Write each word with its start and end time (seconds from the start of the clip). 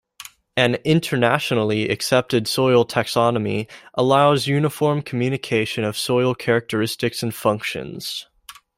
An 0.57 0.79
internationally 0.83 1.87
accepted 1.89 2.47
soil 2.47 2.85
taxonomy 2.87 3.69
allows 3.93 4.47
uniform 4.47 5.03
communication 5.03 5.83
of 5.83 5.95
soil 5.95 6.33
characteristics 6.33 7.21
and 7.21 7.35
functions. 7.35 8.25